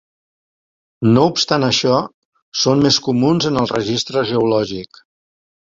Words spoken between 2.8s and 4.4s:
més comuns en el registre